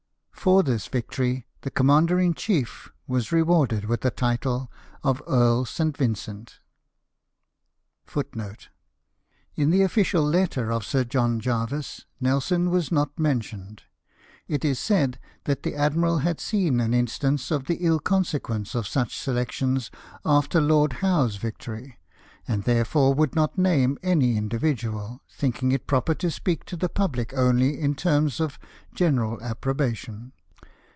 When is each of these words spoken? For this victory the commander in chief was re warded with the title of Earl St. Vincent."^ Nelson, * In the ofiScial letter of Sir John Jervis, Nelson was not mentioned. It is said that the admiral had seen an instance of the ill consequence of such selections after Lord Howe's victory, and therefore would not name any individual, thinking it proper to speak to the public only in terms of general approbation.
For 0.31 0.63
this 0.63 0.87
victory 0.87 1.45
the 1.61 1.69
commander 1.69 2.19
in 2.19 2.33
chief 2.33 2.89
was 3.05 3.31
re 3.31 3.43
warded 3.43 3.85
with 3.85 4.01
the 4.01 4.09
title 4.09 4.71
of 5.03 5.21
Earl 5.27 5.65
St. 5.65 5.95
Vincent."^ 5.95 6.57
Nelson, 8.35 8.65
* 8.79 9.55
In 9.55 9.69
the 9.69 9.81
ofiScial 9.81 10.23
letter 10.31 10.71
of 10.71 10.83
Sir 10.83 11.03
John 11.03 11.39
Jervis, 11.39 12.07
Nelson 12.19 12.71
was 12.71 12.91
not 12.91 13.19
mentioned. 13.19 13.83
It 14.47 14.65
is 14.65 14.79
said 14.79 15.19
that 15.43 15.61
the 15.61 15.75
admiral 15.75 16.17
had 16.17 16.39
seen 16.39 16.79
an 16.79 16.91
instance 16.95 17.51
of 17.51 17.65
the 17.65 17.75
ill 17.81 17.99
consequence 17.99 18.73
of 18.73 18.87
such 18.87 19.15
selections 19.15 19.91
after 20.25 20.59
Lord 20.59 20.93
Howe's 20.93 21.35
victory, 21.35 21.99
and 22.47 22.63
therefore 22.63 23.13
would 23.13 23.35
not 23.35 23.55
name 23.55 23.99
any 24.01 24.35
individual, 24.35 25.21
thinking 25.31 25.71
it 25.71 25.85
proper 25.85 26.15
to 26.15 26.31
speak 26.31 26.65
to 26.65 26.75
the 26.75 26.89
public 26.89 27.35
only 27.35 27.79
in 27.79 27.93
terms 27.93 28.39
of 28.39 28.57
general 28.95 29.39
approbation. 29.43 30.33